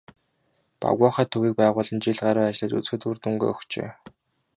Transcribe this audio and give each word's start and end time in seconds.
"Багваахай" 0.85 1.27
төвийг 1.31 1.53
байгуулан 1.59 1.97
жил 2.05 2.17
гаруй 2.25 2.45
ажиллаж 2.47 2.71
үзэхэд 2.75 3.01
үр 3.09 3.17
дүнгээ 3.19 3.49
өгчээ. 3.53 3.89